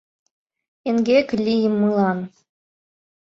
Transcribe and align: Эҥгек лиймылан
Эҥгек 0.89 1.27
лиймылан 1.45 2.19